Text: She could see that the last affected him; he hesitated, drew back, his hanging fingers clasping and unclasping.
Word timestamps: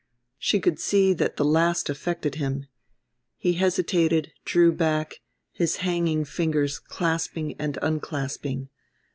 She 0.39 0.59
could 0.59 0.79
see 0.79 1.13
that 1.13 1.37
the 1.37 1.45
last 1.45 1.87
affected 1.87 2.33
him; 2.33 2.65
he 3.37 3.53
hesitated, 3.53 4.31
drew 4.45 4.71
back, 4.71 5.21
his 5.51 5.75
hanging 5.75 6.25
fingers 6.25 6.79
clasping 6.79 7.55
and 7.59 7.77
unclasping. 7.83 8.69